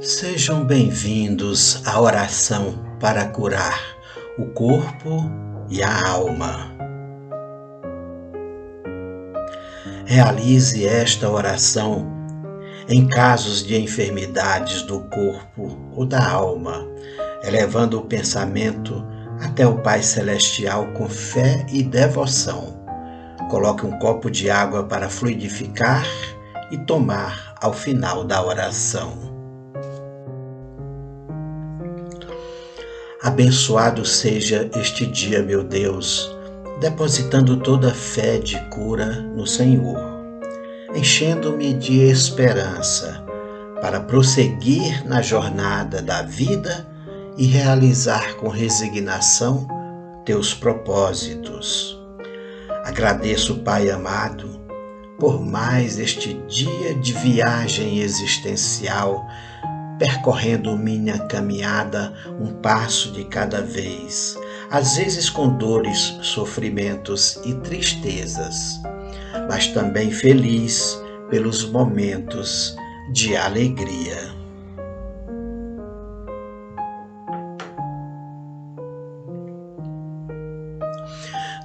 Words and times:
Sejam 0.00 0.64
bem-vindos 0.64 1.82
à 1.84 2.00
oração 2.00 2.78
para 3.00 3.26
curar 3.26 3.80
o 4.38 4.46
corpo 4.46 5.28
e 5.68 5.82
a 5.82 6.08
alma. 6.08 6.72
Realize 10.06 10.86
esta 10.86 11.28
oração 11.28 12.06
em 12.88 13.08
casos 13.08 13.66
de 13.66 13.76
enfermidades 13.76 14.82
do 14.82 15.00
corpo 15.00 15.76
ou 15.92 16.06
da 16.06 16.30
alma, 16.30 16.86
elevando 17.42 17.98
o 17.98 18.06
pensamento 18.06 19.04
até 19.40 19.66
o 19.66 19.82
Pai 19.82 20.04
Celestial 20.04 20.86
com 20.92 21.08
fé 21.08 21.66
e 21.72 21.82
devoção. 21.82 22.84
Coloque 23.50 23.84
um 23.84 23.98
copo 23.98 24.30
de 24.30 24.48
água 24.48 24.84
para 24.84 25.08
fluidificar 25.08 26.06
e 26.70 26.78
tomar 26.78 27.52
ao 27.60 27.72
final 27.72 28.22
da 28.22 28.40
oração. 28.46 29.37
Abençoado 33.28 34.06
seja 34.06 34.70
este 34.80 35.04
dia, 35.04 35.42
meu 35.42 35.62
Deus, 35.62 36.34
depositando 36.80 37.58
toda 37.58 37.90
a 37.90 37.94
fé 37.94 38.38
de 38.38 38.58
cura 38.70 39.20
no 39.20 39.46
Senhor, 39.46 40.00
enchendo-me 40.94 41.74
de 41.74 42.00
esperança 42.00 43.22
para 43.82 44.00
prosseguir 44.00 45.06
na 45.06 45.20
jornada 45.20 46.00
da 46.00 46.22
vida 46.22 46.88
e 47.36 47.44
realizar 47.44 48.34
com 48.36 48.48
resignação 48.48 49.68
teus 50.24 50.54
propósitos. 50.54 52.00
Agradeço, 52.86 53.56
Pai 53.56 53.90
amado, 53.90 54.58
por 55.18 55.38
mais 55.38 55.98
este 55.98 56.32
dia 56.48 56.94
de 56.94 57.12
viagem 57.12 57.98
existencial 57.98 59.28
percorrendo 59.98 60.76
minha 60.76 61.18
caminhada 61.18 62.12
um 62.40 62.54
passo 62.54 63.10
de 63.12 63.24
cada 63.24 63.60
vez, 63.60 64.38
às 64.70 64.96
vezes 64.96 65.28
com 65.28 65.48
dores, 65.56 66.18
sofrimentos 66.22 67.40
e 67.44 67.54
tristezas, 67.54 68.80
mas 69.48 69.66
também 69.68 70.10
feliz 70.10 70.98
pelos 71.28 71.68
momentos 71.70 72.76
de 73.12 73.36
alegria. 73.36 74.36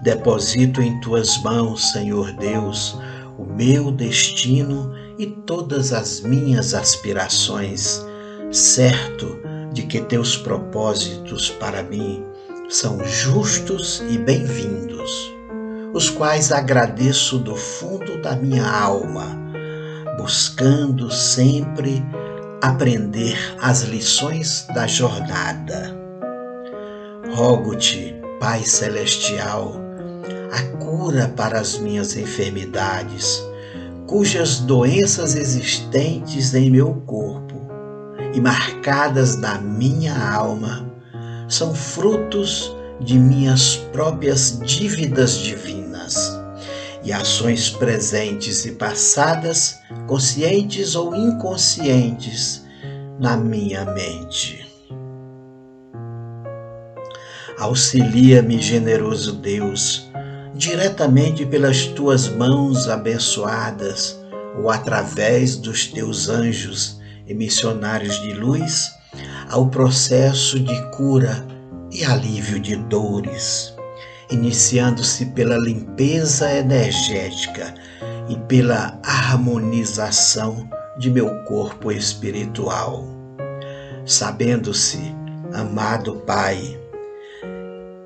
Deposito 0.01 0.81
em 0.81 0.99
tuas 0.99 1.41
mãos, 1.43 1.91
Senhor 1.93 2.33
Deus, 2.33 2.99
o 3.37 3.45
meu 3.45 3.89
destino 3.89 4.93
e 5.17 5.27
todas 5.27 5.93
as 5.93 6.19
minhas 6.19 6.73
aspirações 6.73 8.05
certo 8.53 9.39
de 9.73 9.81
que 9.81 9.99
teus 9.99 10.37
propósitos 10.37 11.49
para 11.49 11.81
mim 11.81 12.23
são 12.69 13.03
justos 13.03 14.03
e 14.07 14.17
bem-vindos, 14.19 15.33
os 15.91 16.11
quais 16.11 16.51
agradeço 16.51 17.39
do 17.39 17.55
fundo 17.55 18.21
da 18.21 18.35
minha 18.35 18.63
alma, 18.63 19.35
buscando 20.19 21.11
sempre 21.11 22.05
aprender 22.61 23.35
as 23.59 23.81
lições 23.81 24.67
da 24.71 24.85
jornada. 24.85 25.97
Rogo-te, 27.33 28.15
Pai 28.39 28.63
Celestial, 28.63 29.81
a 30.51 30.77
cura 30.77 31.33
para 31.35 31.59
as 31.59 31.79
minhas 31.79 32.15
enfermidades, 32.15 33.43
cujas 34.05 34.59
doenças 34.59 35.35
existentes 35.35 36.53
em 36.53 36.69
meu 36.69 36.93
corpo 37.07 37.52
e 38.33 38.41
marcadas 38.41 39.37
na 39.37 39.59
minha 39.59 40.15
alma 40.33 40.91
são 41.47 41.73
frutos 41.73 42.75
de 42.99 43.17
minhas 43.17 43.75
próprias 43.91 44.59
dívidas 44.59 45.37
divinas 45.37 46.39
e 47.03 47.11
ações 47.11 47.69
presentes 47.69 48.65
e 48.65 48.71
passadas, 48.71 49.79
conscientes 50.07 50.95
ou 50.95 51.13
inconscientes, 51.15 52.63
na 53.19 53.35
minha 53.35 53.85
mente. 53.85 54.65
Auxilia-me, 57.59 58.59
generoso 58.61 59.33
Deus, 59.33 60.09
diretamente 60.55 61.45
pelas 61.45 61.85
tuas 61.87 62.27
mãos 62.27 62.87
abençoadas 62.87 64.19
ou 64.57 64.69
através 64.69 65.57
dos 65.57 65.87
teus 65.87 66.29
anjos 66.29 67.02
e 67.27 67.33
missionários 67.33 68.19
de 68.21 68.33
luz 68.33 68.91
ao 69.49 69.67
processo 69.67 70.59
de 70.59 70.81
cura 70.91 71.45
e 71.91 72.03
alívio 72.03 72.59
de 72.59 72.75
dores, 72.75 73.73
iniciando-se 74.31 75.27
pela 75.27 75.57
limpeza 75.57 76.51
energética 76.51 77.73
e 78.27 78.35
pela 78.47 78.99
harmonização 79.03 80.67
de 80.97 81.09
meu 81.09 81.43
corpo 81.43 81.91
espiritual. 81.91 83.05
Sabendo-se, 84.05 85.15
amado 85.53 86.15
Pai, 86.25 86.79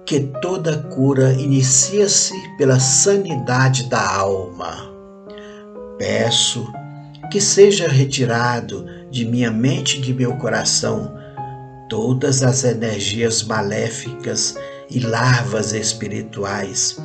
que 0.05 0.21
toda 0.41 0.83
cura 0.83 1.33
inicia-se 1.33 2.33
pela 2.57 2.79
sanidade 2.79 3.89
da 3.89 4.15
alma. 4.15 4.89
Peço 5.97 6.65
que 7.31 7.41
seja 7.41 7.87
retirado 7.87 8.85
de 9.09 9.25
minha 9.25 9.51
mente 9.51 9.97
e 9.97 10.01
de 10.01 10.13
meu 10.13 10.35
coração 10.37 11.17
todas 11.89 12.43
as 12.43 12.63
energias 12.63 13.43
maléficas 13.43 14.57
e 14.89 14.99
larvas 14.99 15.73
espirituais, 15.73 16.97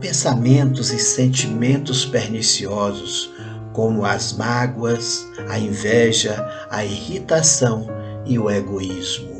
pensamentos 0.00 0.92
e 0.92 0.98
sentimentos 0.98 2.04
perniciosos, 2.04 3.30
como 3.72 4.04
as 4.04 4.32
mágoas, 4.32 5.26
a 5.48 5.58
inveja, 5.58 6.44
a 6.70 6.84
irritação 6.84 7.86
e 8.24 8.38
o 8.38 8.50
egoísmo. 8.50 9.34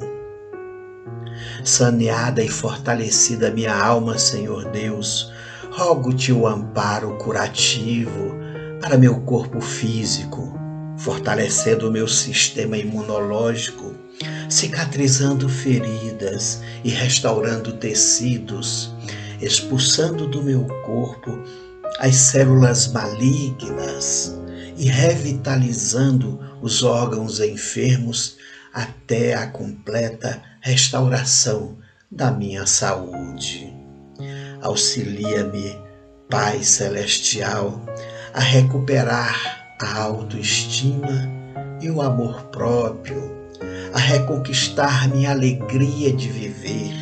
Saneada 1.64 2.42
e 2.42 2.48
fortalecida 2.48 3.50
minha 3.50 3.74
alma, 3.74 4.18
Senhor 4.18 4.64
Deus, 4.70 5.32
rogo-te 5.70 6.32
o 6.32 6.46
amparo 6.46 7.16
curativo 7.16 8.34
para 8.80 8.98
meu 8.98 9.20
corpo 9.20 9.60
físico, 9.60 10.58
fortalecendo 10.98 11.88
o 11.88 11.92
meu 11.92 12.06
sistema 12.06 12.76
imunológico, 12.76 13.94
cicatrizando 14.48 15.48
feridas 15.48 16.62
e 16.82 16.90
restaurando 16.90 17.72
tecidos, 17.72 18.94
expulsando 19.40 20.26
do 20.26 20.42
meu 20.42 20.66
corpo 20.84 21.38
as 21.98 22.14
células 22.16 22.88
malignas 22.92 24.34
e 24.76 24.86
revitalizando 24.88 26.40
os 26.60 26.82
órgãos 26.82 27.40
enfermos 27.40 28.36
até 28.72 29.34
a 29.34 29.46
completa 29.46 30.42
restauração 30.60 31.76
da 32.10 32.30
minha 32.30 32.66
saúde. 32.66 33.72
Auxilia-me, 34.60 35.78
Pai 36.28 36.64
Celestial, 36.64 37.84
a 38.32 38.40
recuperar 38.40 39.63
a 39.84 39.98
autoestima 39.98 41.30
e 41.80 41.90
o 41.90 42.00
amor 42.00 42.44
próprio, 42.44 43.32
a 43.92 43.98
reconquistar 43.98 45.08
minha 45.08 45.30
alegria 45.30 46.12
de 46.12 46.28
viver, 46.28 46.94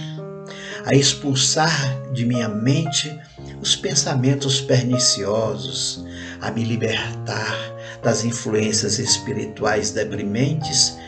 a 0.85 0.95
expulsar 0.95 2.11
de 2.13 2.27
minha 2.27 2.49
mente 2.49 3.17
os 3.61 3.77
pensamentos 3.77 4.61
perniciosos, 4.61 6.05
a 6.41 6.51
me 6.51 6.65
libertar 6.65 7.57
das 8.03 8.25
influências 8.25 8.99
espirituais 8.99 9.93
deprimentes, 9.93 10.99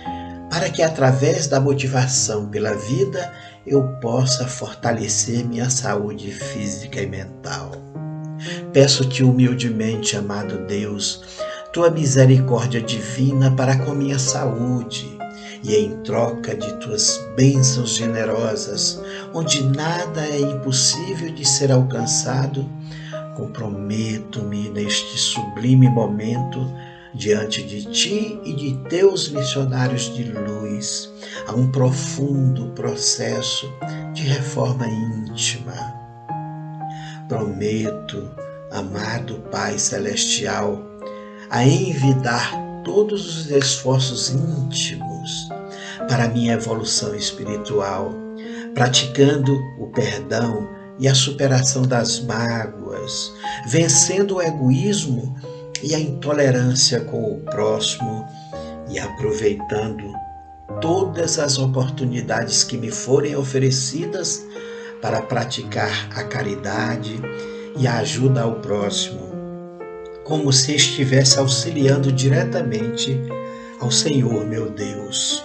para 0.48 0.70
que 0.70 0.80
através 0.80 1.48
da 1.48 1.58
motivação 1.58 2.48
pela 2.48 2.74
vida 2.74 3.32
eu 3.66 3.82
possa 4.00 4.46
fortalecer 4.46 5.44
minha 5.44 5.68
saúde 5.68 6.30
física 6.30 7.00
e 7.00 7.06
mental. 7.06 7.72
Peço-te 8.72 9.24
humildemente, 9.24 10.16
amado 10.16 10.66
Deus, 10.66 11.22
tua 11.74 11.90
misericórdia 11.90 12.80
divina 12.80 13.50
para 13.50 13.76
com 13.76 13.92
minha 13.92 14.16
saúde, 14.16 15.18
e 15.60 15.74
em 15.74 15.96
troca 16.02 16.54
de 16.54 16.72
tuas 16.74 17.20
bênçãos 17.34 17.96
generosas, 17.96 19.02
onde 19.34 19.60
nada 19.64 20.24
é 20.24 20.38
impossível 20.38 21.34
de 21.34 21.44
ser 21.44 21.72
alcançado, 21.72 22.64
comprometo-me 23.36 24.68
neste 24.68 25.18
sublime 25.18 25.90
momento 25.90 26.64
diante 27.12 27.60
de 27.64 27.84
ti 27.86 28.38
e 28.44 28.52
de 28.52 28.76
teus 28.88 29.28
missionários 29.30 30.14
de 30.14 30.22
luz 30.30 31.10
a 31.48 31.54
um 31.54 31.72
profundo 31.72 32.68
processo 32.68 33.68
de 34.12 34.22
reforma 34.22 34.86
íntima. 34.86 35.74
Prometo, 37.28 38.30
amado 38.70 39.42
Pai 39.50 39.76
Celestial, 39.76 40.93
a 41.50 41.64
envidar 41.64 42.52
todos 42.84 43.38
os 43.38 43.50
esforços 43.50 44.30
íntimos 44.30 45.48
para 46.08 46.28
minha 46.28 46.54
evolução 46.54 47.14
espiritual, 47.14 48.12
praticando 48.74 49.54
o 49.78 49.86
perdão 49.88 50.68
e 50.98 51.08
a 51.08 51.14
superação 51.14 51.82
das 51.82 52.20
mágoas, 52.20 53.32
vencendo 53.66 54.36
o 54.36 54.42
egoísmo 54.42 55.34
e 55.82 55.94
a 55.94 55.98
intolerância 55.98 57.00
com 57.00 57.34
o 57.34 57.40
próximo 57.40 58.26
e 58.88 58.98
aproveitando 58.98 60.12
todas 60.80 61.38
as 61.38 61.58
oportunidades 61.58 62.64
que 62.64 62.76
me 62.76 62.90
forem 62.90 63.36
oferecidas 63.36 64.42
para 65.00 65.20
praticar 65.22 66.08
a 66.14 66.24
caridade 66.24 67.20
e 67.76 67.86
a 67.86 67.98
ajuda 67.98 68.42
ao 68.42 68.56
próximo, 68.60 69.20
como 70.24 70.52
se 70.52 70.74
estivesse 70.74 71.38
auxiliando 71.38 72.10
diretamente 72.10 73.20
ao 73.80 73.90
Senhor 73.90 74.44
meu 74.46 74.70
Deus. 74.70 75.44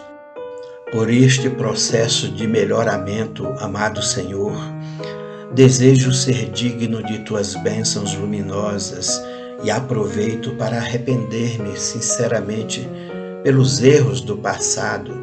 Por 0.92 1.12
este 1.12 1.50
processo 1.50 2.30
de 2.30 2.48
melhoramento, 2.48 3.46
amado 3.60 4.02
Senhor, 4.02 4.58
desejo 5.54 6.12
ser 6.14 6.50
digno 6.50 7.04
de 7.04 7.20
tuas 7.20 7.56
bênçãos 7.56 8.16
luminosas 8.16 9.22
e 9.64 9.70
aproveito 9.70 10.56
para 10.56 10.78
arrepender-me 10.78 11.78
sinceramente 11.78 12.88
pelos 13.44 13.84
erros 13.84 14.22
do 14.22 14.38
passado 14.38 15.14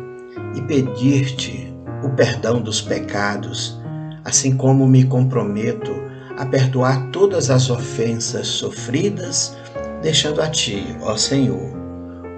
e 0.54 0.60
pedir-te 0.62 1.72
o 2.04 2.10
perdão 2.10 2.60
dos 2.60 2.80
pecados, 2.80 3.78
assim 4.24 4.56
como 4.56 4.86
me 4.86 5.04
comprometo 5.04 6.05
a 6.36 6.44
perdoar 6.44 7.10
todas 7.10 7.50
as 7.50 7.70
ofensas 7.70 8.46
sofridas, 8.46 9.56
deixando 10.02 10.42
a 10.42 10.48
ti, 10.48 10.84
ó 11.02 11.16
Senhor, 11.16 11.74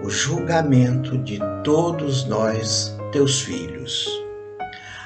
o 0.05 0.09
julgamento 0.09 1.19
de 1.19 1.41
todos 1.65 2.25
nós, 2.25 2.97
teus 3.13 3.41
filhos. 3.41 4.09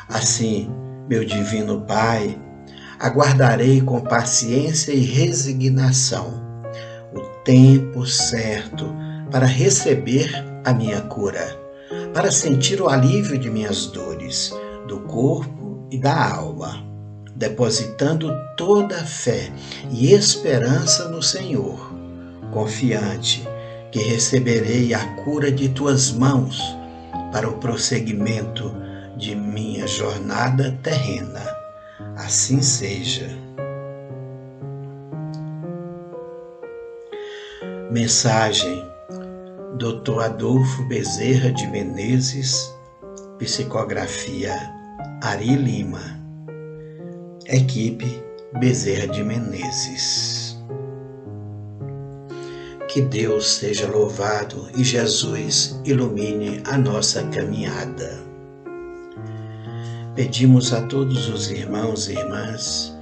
Assim, 0.09 0.71
meu 1.09 1.25
divino 1.25 1.81
Pai, 1.83 2.39
aguardarei 2.99 3.81
com 3.81 4.01
paciência 4.01 4.93
e 4.93 5.01
resignação 5.01 6.43
o 7.15 7.21
tempo 7.45 8.07
certo 8.07 8.95
para 9.31 9.47
receber 9.47 10.31
a 10.65 10.73
minha 10.73 11.01
cura, 11.03 11.59
para 12.13 12.31
sentir 12.31 12.81
o 12.81 12.89
alívio 12.89 13.39
de 13.39 13.51
minhas 13.51 13.87
dores, 13.87 14.55
do 14.87 15.01
corpo 15.01 15.87
e 15.91 15.99
da 15.99 16.35
alma, 16.35 16.92
depositando 17.35 18.33
toda 18.57 18.97
a 18.97 19.05
fé 19.05 19.51
e 19.91 20.13
esperança 20.13 21.09
no 21.09 21.23
Senhor, 21.23 21.93
confiante 22.53 23.47
que 23.91 24.01
receberei 24.01 24.95
a 24.95 25.05
cura 25.17 25.51
de 25.51 25.69
tuas 25.69 26.13
mãos 26.13 26.61
para 27.33 27.49
o 27.49 27.59
prosseguimento 27.59 28.75
de 29.17 29.35
minha 29.35 29.87
jornada 29.87 30.79
terrena. 30.83 31.43
Assim 32.17 32.61
seja. 32.63 33.29
Mensagem 37.91 38.91
Dr. 39.79 40.21
Adolfo 40.23 40.85
Bezerra 40.85 41.51
de 41.53 41.67
Menezes, 41.67 42.73
psicografia 43.39 44.55
Ari 45.23 45.57
Lima, 45.57 46.22
equipe 47.47 48.23
Bezerra 48.59 49.09
de 49.09 49.25
Menezes. 49.25 50.57
Que 52.89 53.01
Deus 53.01 53.51
seja 53.51 53.87
louvado 53.87 54.69
e 54.77 54.85
Jesus 54.85 55.81
ilumine 55.85 56.63
a 56.65 56.77
nossa 56.77 57.23
caminhada. 57.29 58.21
Pedimos 60.15 60.73
a 60.75 60.83
todos 60.83 61.29
os 61.29 61.51
irmãos 61.51 62.09
e 62.09 62.13
irmãs 62.13 62.95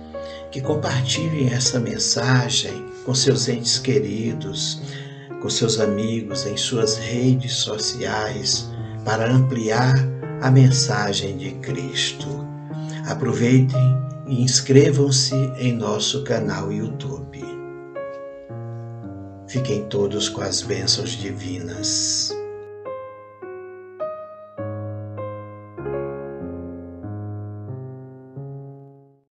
que 0.53 0.61
compartilhem 0.61 1.49
essa 1.53 1.81
mensagem 1.81 2.87
com 3.05 3.15
seus 3.15 3.49
entes 3.49 3.79
queridos, 3.79 4.81
com 5.43 5.51
seus 5.51 5.81
amigos, 5.81 6.47
em 6.47 6.57
suas 6.57 6.97
redes 6.97 7.55
sociais, 7.55 8.71
para 9.05 9.31
ampliar 9.31 9.97
a 10.41 10.51
mensagem 10.51 11.37
de 11.37 11.51
Cristo. 11.57 12.29
Aproveitem 13.07 14.10
e 14.31 14.43
inscrevam-se 14.43 15.35
em 15.59 15.73
nosso 15.73 16.23
canal 16.23 16.73
YouTube. 16.73 17.43
Fiquem 19.49 19.85
todos 19.87 20.29
com 20.29 20.41
as 20.41 20.63
bênçãos 20.63 21.11
divinas. 21.11 22.33